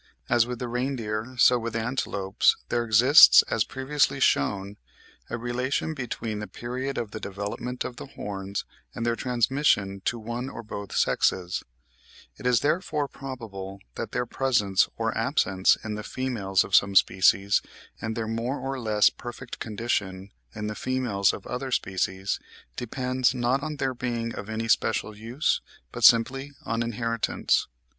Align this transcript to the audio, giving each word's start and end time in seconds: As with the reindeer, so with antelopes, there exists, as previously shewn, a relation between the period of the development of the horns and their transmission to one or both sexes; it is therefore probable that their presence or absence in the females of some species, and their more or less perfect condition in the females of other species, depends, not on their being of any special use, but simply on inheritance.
As 0.29 0.47
with 0.47 0.57
the 0.57 0.67
reindeer, 0.67 1.35
so 1.37 1.59
with 1.59 1.75
antelopes, 1.75 2.57
there 2.69 2.83
exists, 2.83 3.43
as 3.51 3.63
previously 3.63 4.19
shewn, 4.19 4.77
a 5.29 5.37
relation 5.37 5.93
between 5.93 6.39
the 6.39 6.47
period 6.47 6.97
of 6.97 7.11
the 7.11 7.19
development 7.19 7.83
of 7.85 7.97
the 7.97 8.07
horns 8.07 8.65
and 8.95 9.05
their 9.05 9.15
transmission 9.15 10.01
to 10.05 10.17
one 10.17 10.49
or 10.49 10.63
both 10.63 10.95
sexes; 10.97 11.61
it 12.35 12.47
is 12.47 12.61
therefore 12.61 13.07
probable 13.07 13.79
that 13.93 14.11
their 14.11 14.25
presence 14.25 14.89
or 14.97 15.15
absence 15.15 15.77
in 15.83 15.93
the 15.93 16.01
females 16.01 16.63
of 16.63 16.73
some 16.73 16.95
species, 16.95 17.61
and 18.01 18.15
their 18.17 18.27
more 18.27 18.59
or 18.59 18.79
less 18.79 19.11
perfect 19.11 19.59
condition 19.59 20.31
in 20.55 20.65
the 20.65 20.73
females 20.73 21.31
of 21.31 21.45
other 21.45 21.69
species, 21.71 22.39
depends, 22.75 23.35
not 23.35 23.61
on 23.61 23.75
their 23.75 23.93
being 23.93 24.33
of 24.33 24.49
any 24.49 24.67
special 24.67 25.15
use, 25.15 25.61
but 25.91 26.03
simply 26.03 26.53
on 26.65 26.81
inheritance. 26.81 27.67